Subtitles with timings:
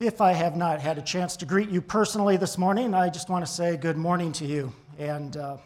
[0.00, 3.28] If I have not had a chance to greet you personally this morning, I just
[3.28, 5.58] want to say good morning to you and uh,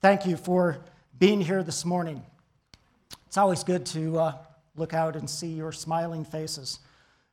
[0.00, 0.78] thank you for
[1.18, 2.22] being here this morning.
[3.26, 4.34] It's always good to uh,
[4.76, 6.78] look out and see your smiling faces.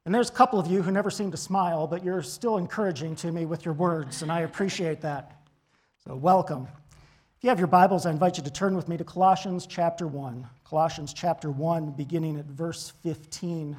[0.04, 3.16] And there's a couple of you who never seem to smile, but you're still encouraging
[3.16, 5.40] to me with your words, and I appreciate that.
[6.06, 6.68] So, welcome.
[7.38, 10.08] If you have your Bibles, I invite you to turn with me to Colossians chapter
[10.08, 10.46] 1.
[10.66, 13.78] Colossians chapter 1, beginning at verse 15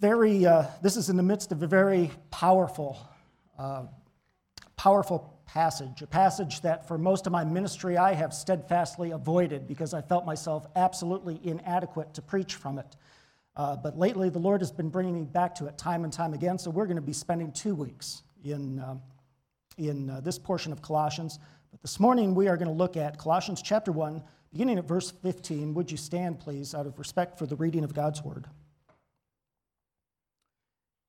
[0.00, 2.98] very, uh, this is in the midst of a very powerful,
[3.58, 3.84] uh,
[4.76, 9.94] powerful passage, a passage that for most of my ministry I have steadfastly avoided because
[9.94, 12.96] I felt myself absolutely inadequate to preach from it.
[13.56, 16.32] Uh, but lately, the Lord has been bringing me back to it time and time
[16.32, 18.94] again, so we're going to be spending two weeks in, uh,
[19.78, 21.40] in uh, this portion of Colossians.
[21.72, 24.22] But this morning, we are going to look at Colossians chapter 1,
[24.52, 25.74] beginning at verse 15.
[25.74, 28.46] Would you stand, please, out of respect for the reading of God's word?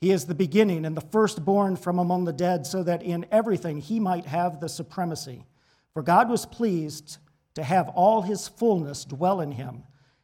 [0.00, 3.80] He is the beginning and the firstborn from among the dead, so that in everything
[3.80, 5.44] he might have the supremacy.
[5.92, 7.18] For God was pleased
[7.54, 9.82] to have all his fullness dwell in him,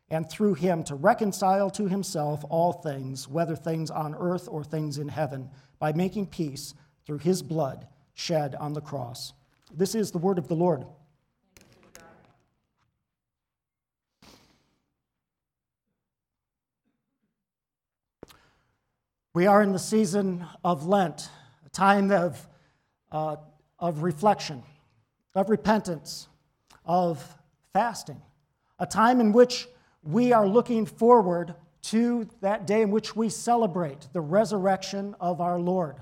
[0.09, 4.99] and through him to reconcile to himself all things, whether things on earth or things
[4.99, 9.33] in heaven, by making peace through his blood shed on the cross.
[9.73, 10.85] This is the word of the Lord.
[19.35, 21.29] We are in the season of Lent,
[21.67, 22.49] a time of,
[23.11, 23.35] uh,
[23.81, 24.63] of reflection,
[25.35, 26.29] of repentance,
[26.87, 27.21] of
[27.73, 28.23] fasting,
[28.79, 29.67] a time in which
[30.05, 35.59] we are looking forward to that day in which we celebrate the resurrection of our
[35.59, 35.97] Lord.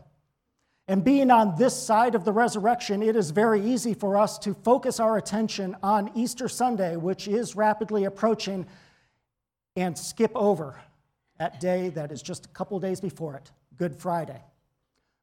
[0.87, 4.53] And being on this side of the resurrection, it is very easy for us to
[4.53, 8.67] focus our attention on Easter Sunday, which is rapidly approaching,
[9.75, 10.79] and skip over
[11.43, 14.41] that day that is just a couple days before it, Good Friday.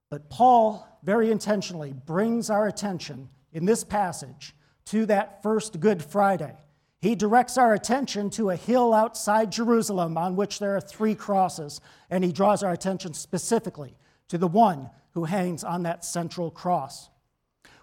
[0.09, 4.53] But Paul very intentionally brings our attention in this passage
[4.88, 6.53] to that first Good Friday.
[7.00, 11.80] He directs our attention to a hill outside Jerusalem on which there are three crosses,
[12.09, 13.96] and he draws our attention specifically
[14.28, 17.09] to the one who hangs on that central cross.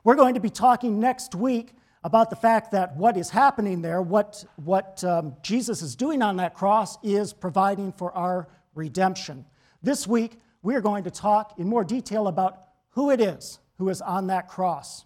[0.04, 1.72] We're going to be talking next week
[2.06, 6.36] about the fact that what is happening there, what, what um, Jesus is doing on
[6.36, 8.46] that cross, is providing for our
[8.76, 9.44] redemption.
[9.82, 13.88] This week, we are going to talk in more detail about who it is who
[13.88, 15.04] is on that cross.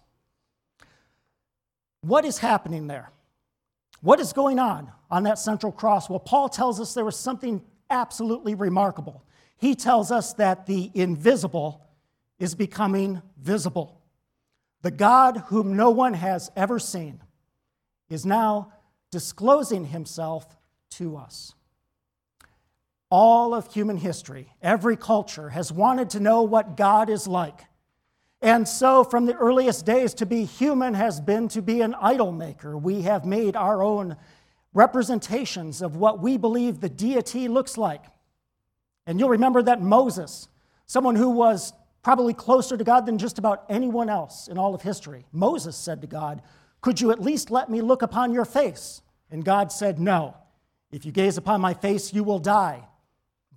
[2.01, 3.09] What is happening there?
[4.01, 6.07] What is going on on that central cross?
[6.07, 9.23] Well, Paul tells us there was something absolutely remarkable.
[9.57, 11.83] He tells us that the invisible
[12.37, 14.00] is becoming visible.
[14.81, 17.21] The God whom no one has ever seen
[18.09, 18.73] is now
[19.11, 20.57] disclosing himself
[20.91, 21.53] to us.
[23.09, 27.65] All of human history, every culture has wanted to know what God is like.
[28.41, 32.31] And so, from the earliest days, to be human has been to be an idol
[32.31, 32.75] maker.
[32.75, 34.17] We have made our own
[34.73, 38.03] representations of what we believe the deity looks like.
[39.05, 40.47] And you'll remember that Moses,
[40.85, 41.73] someone who was
[42.03, 45.25] probably closer to God than just about anyone else in all of history.
[45.31, 46.41] Moses said to God,
[46.81, 49.01] Could you at least let me look upon your face?
[49.29, 50.35] And God said, No.
[50.91, 52.83] If you gaze upon my face, you will die.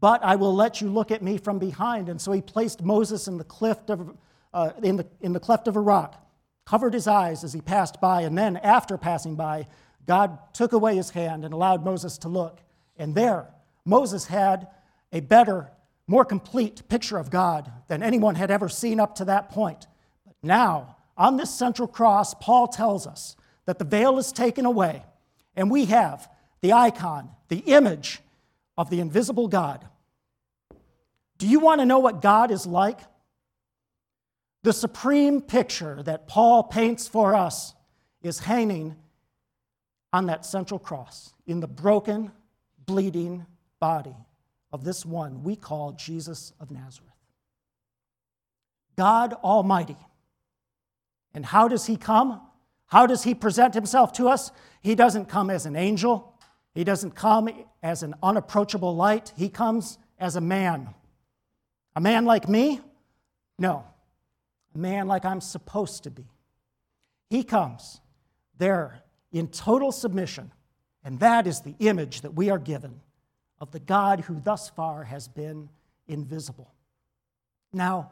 [0.00, 2.08] But I will let you look at me from behind.
[2.08, 4.16] And so he placed Moses in the cleft of,
[4.52, 6.24] uh, in the, in the cleft of a rock,
[6.64, 9.66] covered his eyes as he passed by, and then, after passing by,
[10.06, 12.60] God took away his hand and allowed Moses to look.
[12.96, 13.48] And there,
[13.84, 14.68] Moses had
[15.12, 15.70] a better
[16.06, 19.86] more complete picture of God than anyone had ever seen up to that point.
[20.26, 23.36] But now, on this central cross, Paul tells us
[23.66, 25.04] that the veil is taken away,
[25.56, 26.28] and we have
[26.60, 28.20] the icon, the image
[28.76, 29.86] of the invisible God.
[31.38, 33.00] Do you want to know what God is like?
[34.62, 37.74] The supreme picture that Paul paints for us
[38.22, 38.96] is hanging
[40.12, 42.30] on that central cross in the broken,
[42.86, 43.46] bleeding
[43.80, 44.16] body
[44.74, 47.12] of this one we call Jesus of Nazareth.
[48.96, 49.96] God Almighty.
[51.32, 52.40] And how does he come?
[52.86, 54.50] How does he present himself to us?
[54.82, 56.34] He doesn't come as an angel,
[56.74, 57.48] he doesn't come
[57.84, 59.32] as an unapproachable light.
[59.36, 60.92] He comes as a man.
[61.94, 62.80] A man like me?
[63.60, 63.84] No.
[64.74, 66.26] a man like I'm supposed to be.
[67.30, 68.00] He comes
[68.58, 70.50] there in total submission,
[71.04, 73.00] and that is the image that we are given
[73.64, 75.70] of the God who thus far has been
[76.06, 76.70] invisible.
[77.72, 78.10] Now,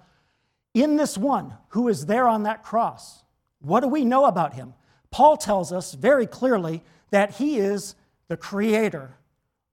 [0.73, 3.23] in this one who is there on that cross,
[3.61, 4.73] what do we know about him?
[5.11, 7.95] Paul tells us very clearly that he is
[8.29, 9.15] the creator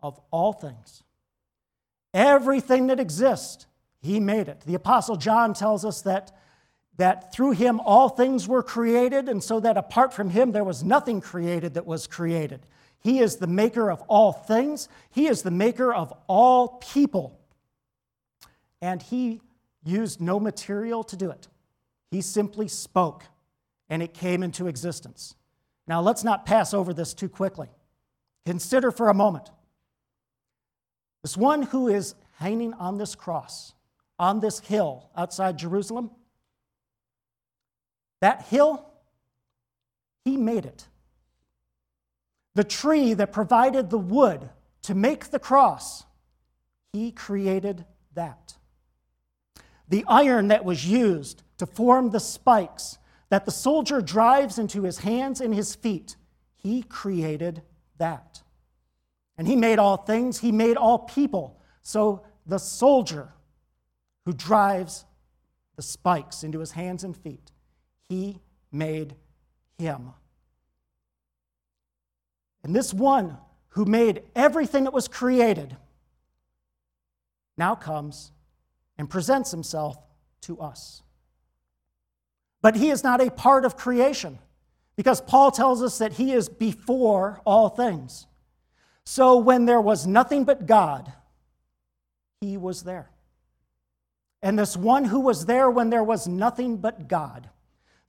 [0.02, 1.02] of all things.
[2.14, 3.66] Everything that exists,
[4.02, 4.64] he made it.
[4.66, 6.38] The Apostle John tells us that,
[7.00, 10.84] that through him all things were created, and so that apart from him there was
[10.84, 12.60] nothing created that was created.
[13.01, 17.40] He is the maker of all things, he is the maker of all people.
[18.81, 19.40] And he
[19.86, 21.48] used no material to do it,
[22.12, 23.24] he simply spoke,
[23.90, 25.36] and it came into existence.
[25.88, 27.69] Now, let's not pass over this too quickly.
[28.45, 29.50] Consider for a moment
[31.24, 33.74] this one who is hanging on this cross,
[34.18, 36.12] on this hill outside Jerusalem.
[38.21, 38.86] That hill,
[40.25, 40.88] he made it.
[42.56, 44.50] The tree that provided the wood
[44.83, 46.04] to make the cross,
[46.92, 47.86] he created
[48.16, 48.56] that.
[49.88, 52.98] The iron that was used to form the spikes
[53.30, 56.16] that the soldier drives into his hands and his feet,
[56.56, 57.62] he created
[57.98, 58.42] that.
[59.38, 61.60] And he made all things, he made all people.
[61.81, 63.30] So the soldier
[64.25, 65.06] who drives
[65.75, 67.51] the spikes into his hands and feet,
[68.09, 68.39] he
[68.71, 69.15] made
[69.77, 70.11] him.
[72.63, 73.38] And this one
[73.69, 75.77] who made everything that was created
[77.57, 78.31] now comes
[78.97, 79.97] and presents himself
[80.41, 81.01] to us.
[82.61, 84.39] But he is not a part of creation
[84.95, 88.27] because Paul tells us that he is before all things.
[89.06, 91.11] So when there was nothing but God,
[92.41, 93.09] he was there.
[94.41, 97.50] And this one who was there when there was nothing but God,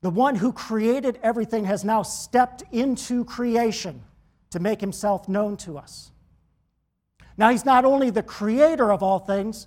[0.02, 4.02] the one who created everything, has now stepped into creation
[4.50, 6.10] to make himself known to us.
[7.36, 9.66] Now, he's not only the creator of all things,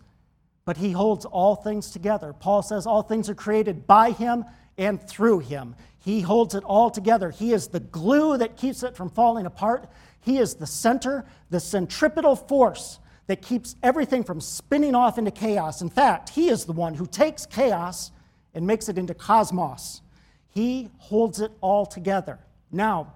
[0.65, 2.33] but he holds all things together.
[2.33, 4.45] Paul says all things are created by him
[4.77, 5.75] and through him.
[5.99, 7.29] He holds it all together.
[7.29, 9.89] He is the glue that keeps it from falling apart.
[10.21, 15.81] He is the center, the centripetal force that keeps everything from spinning off into chaos.
[15.81, 18.11] In fact, he is the one who takes chaos
[18.53, 20.01] and makes it into cosmos.
[20.53, 22.39] He holds it all together.
[22.71, 23.13] Now,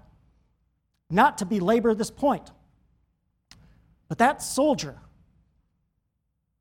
[1.09, 2.51] not to belabor this point,
[4.07, 4.97] but that soldier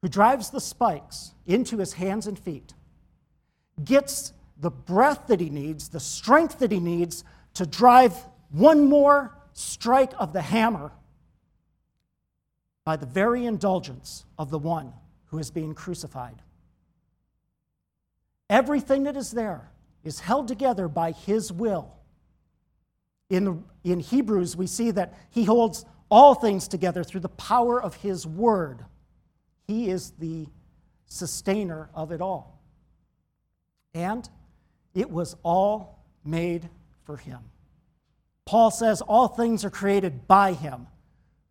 [0.02, 2.74] who drives the spikes into his hands and feet
[3.82, 7.24] gets the breath that he needs, the strength that he needs
[7.54, 8.14] to drive
[8.50, 10.92] one more strike of the hammer
[12.84, 14.92] by the very indulgence of the one
[15.26, 16.42] who is being crucified.
[18.48, 19.70] Everything that is there
[20.06, 21.92] is held together by his will.
[23.28, 27.96] In, in Hebrews, we see that he holds all things together through the power of
[27.96, 28.84] his word.
[29.66, 30.46] He is the
[31.06, 32.62] sustainer of it all.
[33.94, 34.28] And
[34.94, 36.68] it was all made
[37.04, 37.40] for him.
[38.44, 40.86] Paul says all things are created by him,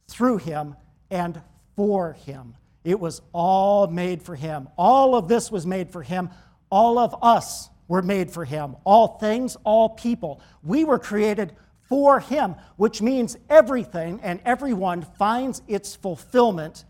[0.07, 0.77] through him,
[1.11, 1.41] and
[1.75, 2.55] for him.
[2.85, 4.69] It was all made for him.
[4.77, 6.29] All of this was made for him.
[6.69, 8.75] All of us were made for him.
[8.83, 10.41] All things, all people.
[10.63, 11.53] We were created
[11.87, 16.85] for him, which means everything and everyone finds its fulfillment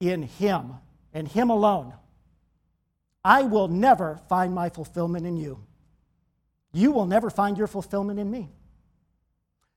[0.00, 0.74] in him
[1.12, 1.94] and him alone.
[3.24, 5.60] I will never find my fulfillment in you.
[6.72, 8.50] You will never find your fulfillment in me.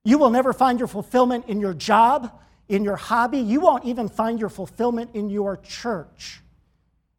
[0.04, 2.30] You will never find your fulfillment in your job,
[2.68, 3.38] in your hobby.
[3.38, 6.40] You won't even find your fulfillment in your church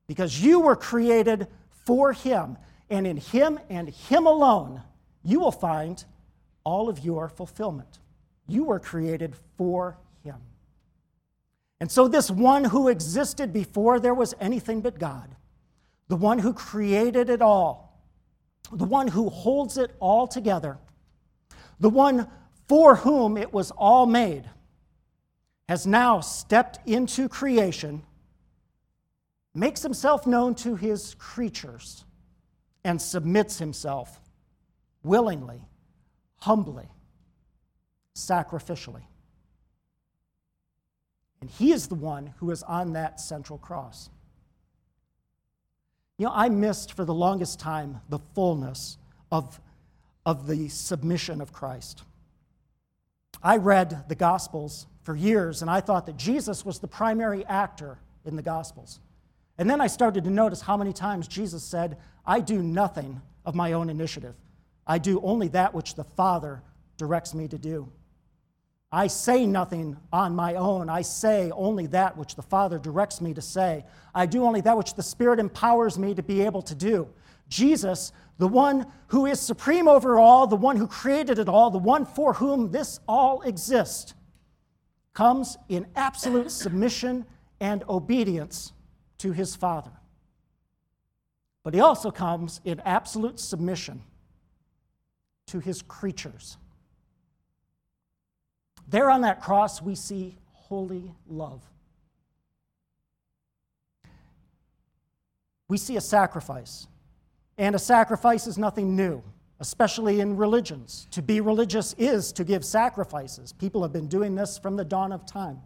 [0.08, 1.48] because you were created
[1.86, 2.58] for Him.
[2.90, 4.82] And in Him and Him alone,
[5.24, 6.04] you will find
[6.64, 8.00] all of your fulfillment.
[8.48, 10.38] You were created for Him.
[11.80, 15.36] And so, this one who existed before there was anything but God,
[16.08, 18.00] the one who created it all,
[18.72, 20.78] the one who holds it all together,
[21.80, 22.28] the one
[22.68, 24.50] for whom it was all made,
[25.68, 28.04] has now stepped into creation,
[29.54, 32.05] makes himself known to his creatures,
[32.86, 34.22] and submits himself
[35.04, 35.60] willingly,
[36.38, 36.88] humbly,
[38.16, 39.02] sacrificially.
[41.42, 44.10] And he is the one who is on that central cross.
[46.20, 49.00] You know, I missed for the longest time the fullness
[49.32, 49.60] of,
[50.24, 52.04] of the submission of Christ.
[53.42, 57.98] I read the Gospels for years, and I thought that Jesus was the primary actor
[58.26, 59.00] in the Gospels.
[59.58, 63.56] And then I started to notice how many times Jesus said, I do nothing of
[63.56, 64.36] my own initiative.
[64.86, 66.62] I do only that which the Father
[66.98, 67.92] directs me to do.
[68.92, 70.90] I say nothing on my own.
[70.90, 73.84] I say only that which the Father directs me to say.
[74.14, 77.10] I do only that which the Spirit empowers me to be able to do.
[77.50, 81.78] Jesus, the one who is supreme over all, the one who created it all, the
[81.78, 84.14] one for whom this all exists,
[85.14, 87.26] comes in absolute submission
[87.60, 88.74] and obedience
[89.20, 89.92] to his Father.
[91.64, 94.02] But he also comes in absolute submission
[95.48, 96.58] to his creatures.
[98.88, 101.62] There on that cross, we see holy love.
[105.68, 106.88] We see a sacrifice.
[107.58, 109.24] And a sacrifice is nothing new,
[109.60, 111.08] especially in religions.
[111.12, 113.54] To be religious is to give sacrifices.
[113.54, 115.62] People have been doing this from the dawn of time.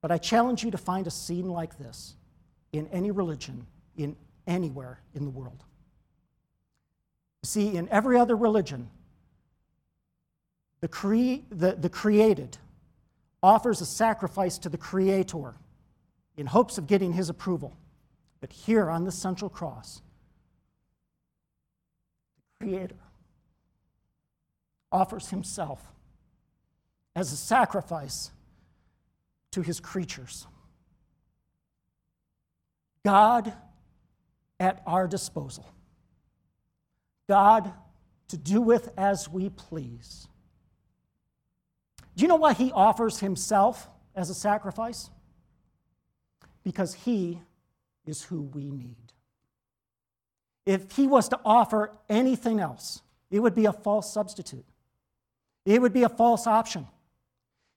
[0.00, 2.14] But I challenge you to find a scene like this
[2.78, 3.66] in any religion,
[3.96, 4.16] in
[4.46, 5.64] anywhere in the world.
[7.42, 8.90] See, in every other religion,
[10.80, 12.58] the, cre- the, the created
[13.42, 15.54] offers a sacrifice to the creator
[16.36, 17.76] in hopes of getting his approval.
[18.40, 20.02] But here on the central cross,
[22.60, 22.96] the creator
[24.92, 25.80] offers himself
[27.14, 28.30] as a sacrifice
[29.52, 30.46] to his creatures.
[33.06, 33.52] God
[34.58, 35.64] at our disposal.
[37.28, 37.72] God
[38.30, 40.26] to do with as we please.
[42.16, 45.08] Do you know why he offers himself as a sacrifice?
[46.64, 47.40] Because he
[48.06, 49.12] is who we need.
[50.64, 54.66] If he was to offer anything else, it would be a false substitute,
[55.64, 56.88] it would be a false option.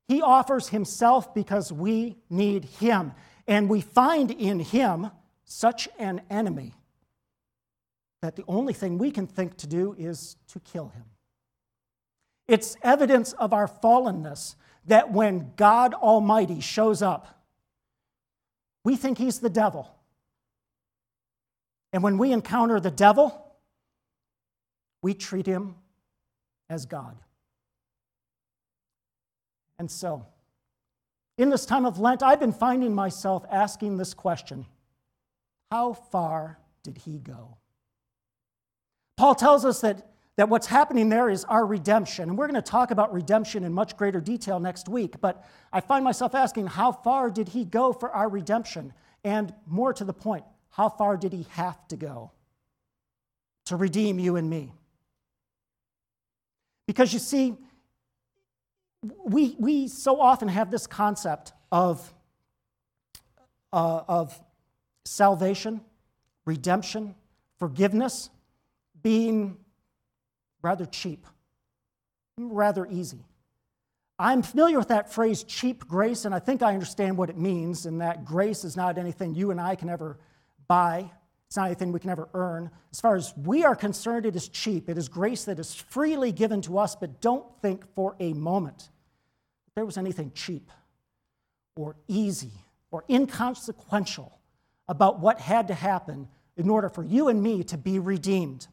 [0.08, 3.12] He offers himself because we need him.
[3.48, 5.10] And we find in him
[5.50, 6.74] such an enemy
[8.22, 11.06] that the only thing we can think to do is to kill him.
[12.48, 17.44] It's evidence of our fallenness that when God Almighty shows up,
[18.84, 19.90] we think he's the devil.
[21.94, 23.46] And when we encounter the devil,
[25.02, 25.76] we treat him
[26.70, 27.18] as God.
[29.80, 30.26] And so,
[31.38, 34.66] in this time of Lent, I've been finding myself asking this question
[35.72, 37.58] How far did he go?
[39.18, 40.10] Paul tells us that
[40.40, 42.30] that what's happening there is our redemption.
[42.30, 45.20] And we're going to talk about redemption in much greater detail next week.
[45.20, 48.94] But I find myself asking, how far did he go for our redemption?
[49.26, 52.32] And more to the point, how far did he have to go
[53.66, 54.72] to redeem you and me?
[56.88, 57.58] Because you see,
[59.26, 62.14] we, we so often have this concept of,
[63.74, 64.40] uh, of
[65.06, 65.82] salvation,
[66.46, 67.16] redemption,
[67.58, 68.30] forgiveness
[69.02, 69.58] being
[70.62, 71.26] rather cheap,
[72.38, 73.26] rather easy.
[74.18, 77.86] I'm familiar with that phrase, cheap grace, and I think I understand what it means,
[77.86, 80.18] and that grace is not anything you and I can ever
[80.68, 81.10] buy.
[81.48, 82.70] It's not anything we can ever earn.
[82.92, 84.90] As far as we are concerned, it is cheap.
[84.90, 88.90] It is grace that is freely given to us, but don't think for a moment
[89.66, 90.70] that there was anything cheap
[91.76, 92.52] or easy
[92.92, 94.39] or inconsequential
[94.90, 96.28] about what had to happen
[96.58, 98.68] in order for you and me to be redeemed.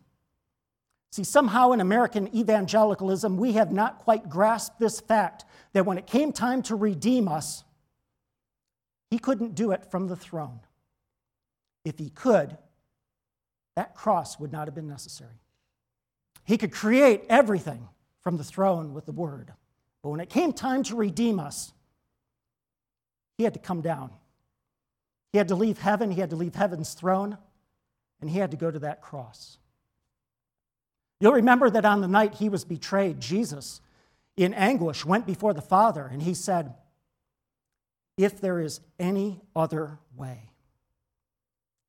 [1.12, 6.06] See, somehow in American evangelicalism, we have not quite grasped this fact that when it
[6.06, 7.62] came time to redeem us,
[9.10, 10.60] he couldn't do it from the throne.
[11.84, 12.56] If he could,
[13.76, 15.38] that cross would not have been necessary.
[16.44, 17.88] He could create everything
[18.22, 19.52] from the throne with the word.
[20.02, 21.72] But when it came time to redeem us,
[23.36, 24.10] he had to come down.
[25.36, 27.36] He had to leave heaven, he had to leave heaven's throne,
[28.22, 29.58] and he had to go to that cross.
[31.20, 33.82] You'll remember that on the night he was betrayed, Jesus,
[34.34, 36.72] in anguish, went before the Father and he said,
[38.16, 40.40] If there is any other way,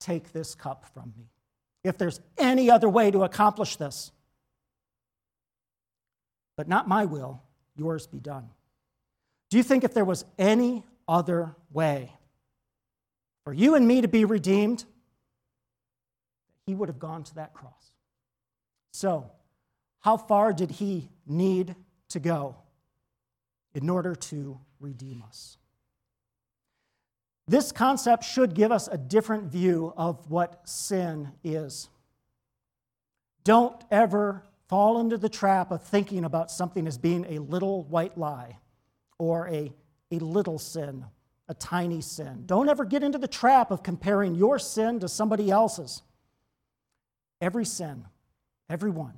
[0.01, 1.29] take this cup from me.
[1.85, 4.11] If there's any other way to accomplish this,
[6.57, 7.41] but not my will,
[7.77, 8.49] yours be done.
[9.49, 12.11] Do you think if there was any other way
[13.47, 14.83] for you and me to be redeemed,
[16.65, 17.93] he would have gone to that cross?
[18.91, 19.31] So,
[20.01, 21.73] how far did he need
[22.09, 22.57] to go
[23.73, 25.55] in order to redeem us?
[27.47, 31.87] This concept should give us a different view of what sin is.
[33.45, 38.17] Don't ever fall into the trap of thinking about something as being a little white
[38.17, 38.57] lie
[39.17, 39.71] or a,
[40.11, 41.05] a little sin
[41.49, 42.43] a tiny sin.
[42.45, 46.01] Don't ever get into the trap of comparing your sin to somebody else's.
[47.39, 48.05] Every sin,
[48.69, 49.13] every one,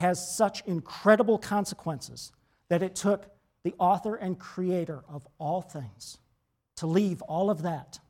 [0.00, 2.32] has such incredible consequences
[2.68, 3.26] that it took
[3.64, 6.18] the author and creator of all things
[6.76, 8.00] to leave all of that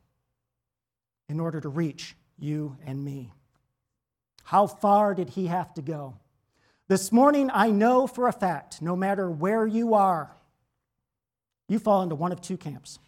[1.28, 3.32] in order to reach you and me.
[4.44, 6.14] How far did he have to go?
[6.88, 10.30] This morning, I know for a fact, no matter where you are,
[11.68, 12.98] you fall into one of two camps.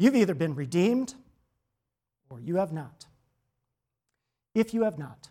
[0.00, 1.12] You've either been redeemed
[2.30, 3.04] or you have not.
[4.54, 5.28] If you have not,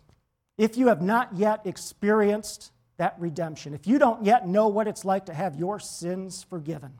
[0.56, 5.04] if you have not yet experienced that redemption, if you don't yet know what it's
[5.04, 6.92] like to have your sins forgiven,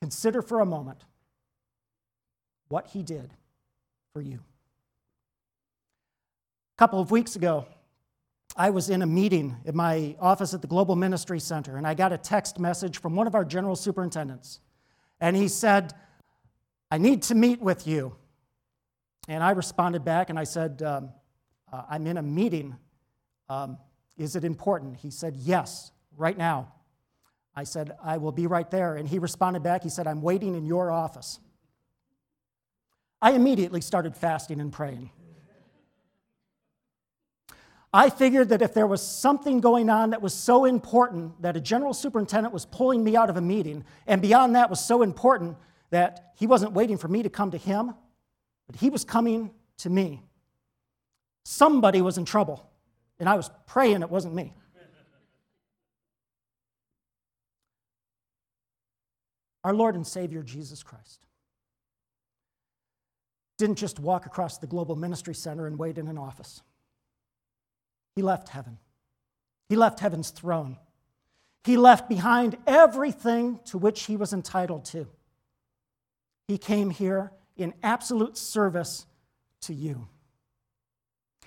[0.00, 1.02] consider for a moment
[2.68, 3.34] what he did
[4.12, 4.38] for you.
[6.76, 7.66] A couple of weeks ago,
[8.56, 11.94] I was in a meeting in my office at the Global Ministry Center, and I
[11.94, 14.60] got a text message from one of our general superintendents.
[15.20, 15.94] And he said,
[16.90, 18.16] I need to meet with you.
[19.28, 21.10] And I responded back and I said, um,
[21.72, 22.76] uh, I'm in a meeting.
[23.48, 23.78] Um,
[24.16, 24.96] is it important?
[24.96, 26.72] He said, Yes, right now.
[27.54, 28.96] I said, I will be right there.
[28.96, 31.40] And he responded back, he said, I'm waiting in your office.
[33.22, 35.10] I immediately started fasting and praying.
[37.96, 41.60] I figured that if there was something going on that was so important that a
[41.62, 45.56] general superintendent was pulling me out of a meeting, and beyond that was so important
[45.88, 47.94] that he wasn't waiting for me to come to him,
[48.66, 50.22] but he was coming to me.
[51.46, 52.68] Somebody was in trouble,
[53.18, 54.52] and I was praying it wasn't me.
[59.64, 61.24] Our Lord and Savior Jesus Christ
[63.56, 66.60] didn't just walk across the Global Ministry Center and wait in an office.
[68.16, 68.78] He left heaven.
[69.68, 70.78] He left heaven's throne.
[71.64, 75.06] He left behind everything to which he was entitled to.
[76.48, 79.04] He came here in absolute service
[79.62, 80.08] to you.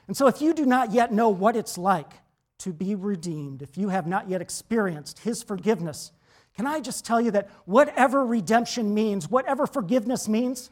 [0.07, 2.13] And so, if you do not yet know what it's like
[2.59, 6.11] to be redeemed, if you have not yet experienced his forgiveness,
[6.55, 10.69] can I just tell you that whatever redemption means, whatever forgiveness means,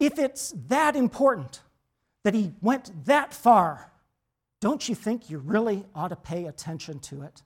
[0.00, 1.60] if it's that important
[2.24, 3.92] that he went that far
[4.60, 7.42] don't you think you really ought to pay attention to it?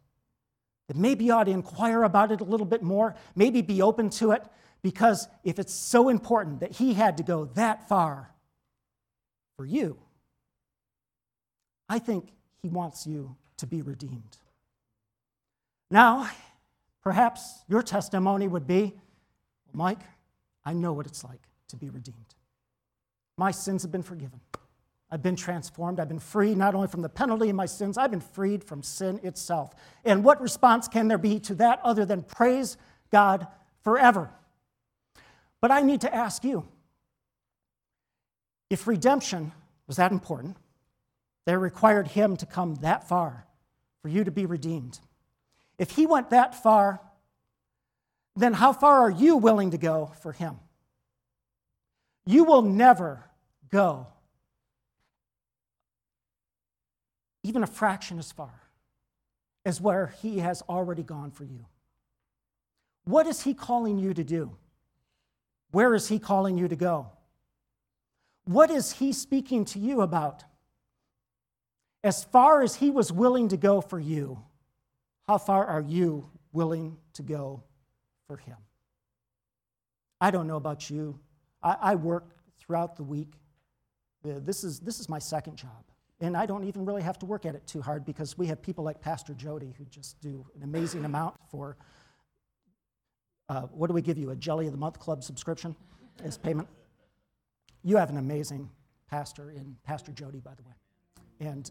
[0.89, 4.11] That maybe you ought to inquire about it a little bit more, maybe be open
[4.11, 4.45] to it,
[4.83, 8.31] because if it's so important that he had to go that far
[9.57, 9.99] for you,
[11.89, 14.39] I think he wants you to be redeemed.
[15.91, 16.31] Now,
[17.03, 18.95] perhaps your testimony would be
[19.73, 20.01] Mike,
[20.65, 22.35] I know what it's like to be redeemed.
[23.37, 24.41] My sins have been forgiven.
[25.13, 26.01] I've been transformed.
[26.01, 28.83] I've been freed not only from the penalty of my sins, I've been freed from
[28.83, 29.75] sin itself.
[30.07, 32.79] And what response can there be to that other than praise
[33.11, 33.47] God
[33.85, 34.31] forever?
[35.61, 36.67] But I need to ask you
[38.71, 39.53] if redemption
[39.87, 40.57] was that important,
[41.45, 43.45] that required him to come that far
[44.01, 44.99] for you to be redeemed.
[45.77, 47.03] If he went that far,
[48.35, 50.59] then how far are you willing to go for him?
[52.25, 53.25] You will never
[53.71, 54.07] go
[57.43, 58.53] even a fraction as far
[59.65, 61.67] as where He has already gone for you.
[63.05, 64.57] What is He calling you to do?
[65.71, 67.11] Where is He calling you to go?
[68.45, 70.45] What is He speaking to you about?
[72.05, 74.43] As far as He was willing to go for you,
[75.27, 77.63] how far are you willing to go
[78.27, 78.57] for Him?
[80.21, 81.19] I don't know about you.
[81.63, 83.35] I, I work throughout the week.
[84.25, 85.85] This is, this is my second job.
[86.23, 88.63] And I don't even really have to work at it too hard because we have
[88.63, 91.77] people like Pastor Jody who just do an amazing amount for
[93.49, 94.31] uh, what do we give you?
[94.31, 95.75] A Jelly of the Month Club subscription
[96.23, 96.69] as payment?
[97.83, 98.71] You have an amazing
[99.11, 101.51] pastor in Pastor Jody, by the way.
[101.51, 101.69] And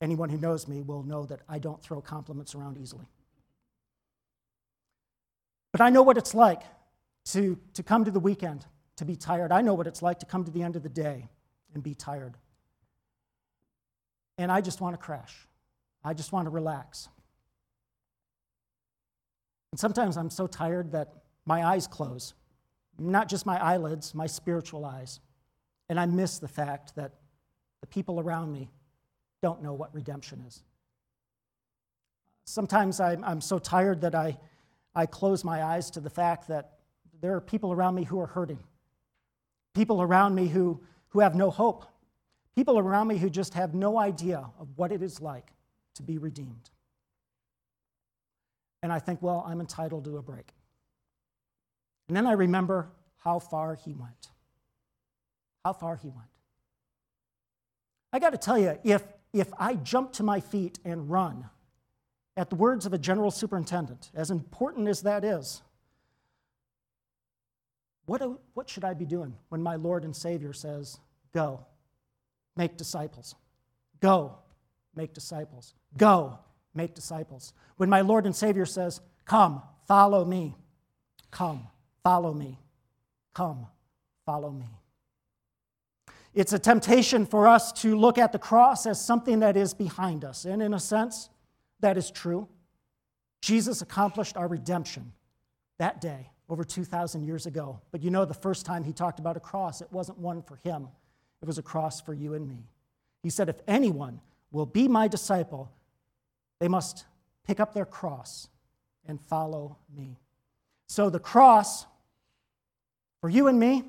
[0.00, 3.08] anyone who knows me will know that I don't throw compliments around easily.
[5.72, 6.62] But I know what it's like
[7.32, 9.50] to, to come to the weekend, to be tired.
[9.50, 11.28] I know what it's like to come to the end of the day
[11.74, 12.36] and be tired
[14.38, 15.46] and I just want to crash.
[16.04, 17.08] I just want to relax.
[19.72, 21.12] And sometimes I'm so tired that
[21.44, 22.34] my eyes close,
[22.98, 25.20] not just my eyelids, my spiritual eyes.
[25.88, 27.12] And I miss the fact that
[27.80, 28.70] the people around me
[29.42, 30.62] don't know what redemption is.
[32.44, 34.38] Sometimes I'm, I'm so tired that I,
[34.94, 36.78] I close my eyes to the fact that
[37.20, 38.62] there are people around me who are hurting,
[39.74, 41.84] people around me who, who have no hope,
[42.56, 45.52] People around me who just have no idea of what it is like
[45.94, 46.70] to be redeemed.
[48.82, 50.52] And I think, well, I'm entitled to a break.
[52.08, 54.28] And then I remember how far he went.
[55.64, 56.28] How far he went.
[58.12, 61.50] I got to tell you, if, if I jump to my feet and run
[62.36, 65.60] at the words of a general superintendent, as important as that is,
[68.06, 68.22] what,
[68.54, 70.98] what should I be doing when my Lord and Savior says,
[71.34, 71.66] Go,
[72.58, 73.34] make disciples?
[74.00, 74.34] Go,
[74.94, 75.72] make disciples.
[75.96, 76.38] Go,
[76.74, 77.54] make disciples.
[77.78, 80.54] When my Lord and Savior says, Come, follow me.
[81.30, 81.68] Come,
[82.02, 82.58] follow me.
[83.32, 83.66] Come,
[84.26, 84.66] follow me.
[86.34, 90.24] It's a temptation for us to look at the cross as something that is behind
[90.24, 90.44] us.
[90.44, 91.30] And in a sense,
[91.80, 92.48] that is true.
[93.40, 95.12] Jesus accomplished our redemption
[95.78, 97.80] that day, over 2,000 years ago.
[97.92, 100.56] But you know, the first time he talked about a cross, it wasn't one for
[100.56, 100.88] him,
[101.40, 102.66] it was a cross for you and me.
[103.22, 104.20] He said, If anyone
[104.50, 105.70] will be my disciple,
[106.58, 107.04] they must
[107.46, 108.48] pick up their cross
[109.06, 110.18] and follow me.
[110.86, 111.86] So the cross
[113.20, 113.84] for you and me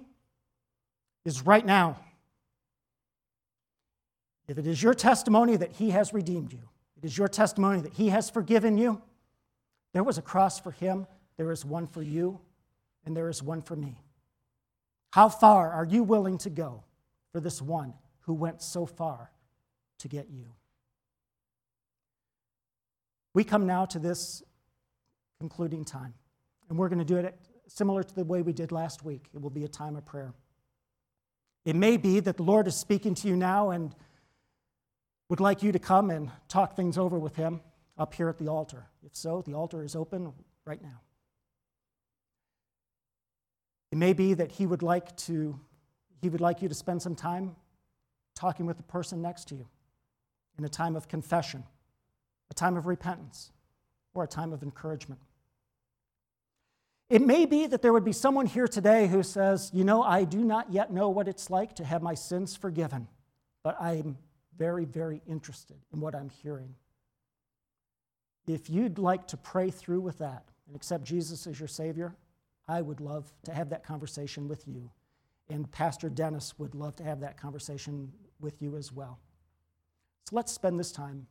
[1.26, 1.98] is right now.
[4.48, 7.94] If it is your testimony that He has redeemed you, it is your testimony that
[7.94, 9.02] He has forgiven you,
[9.94, 11.08] there was a cross for Him,
[11.38, 12.40] there is one for you,
[13.06, 13.96] and there is one for me.
[15.12, 16.84] How far are you willing to go
[17.32, 19.32] for this one who went so far
[20.00, 20.46] to get you?
[23.34, 24.44] We come now to this
[25.40, 26.14] concluding time,
[26.70, 27.38] and we're going to do it
[27.68, 29.28] similar to the way we did last week.
[29.34, 30.34] It will be a time of prayer.
[31.66, 33.94] It may be that the Lord is speaking to you now and
[35.30, 37.62] would like you to come and talk things over with Him
[37.98, 38.88] up here at the altar.
[39.06, 40.34] If so, the altar is open
[40.66, 41.02] right now.
[43.92, 45.60] It may be that He would like to
[46.22, 47.56] he would like you to spend some time
[48.36, 49.68] talking with the person next to you
[50.58, 51.64] in a time of confession,
[52.50, 53.52] a time of repentance,
[54.14, 55.22] or a time of encouragement.
[57.10, 60.26] It may be that there would be someone here today who says, You know, I
[60.26, 63.08] do not yet know what it's like to have my sins forgiven,
[63.64, 64.18] but I'm
[64.58, 66.76] very, very interested in what I'm hearing.
[68.46, 72.16] If you'd like to pray through with that and accept Jesus as your Savior,
[72.68, 74.92] I would love to have that conversation with you.
[75.50, 79.20] And Pastor Dennis would love to have that conversation with you as well.
[80.30, 81.26] So let's spend this time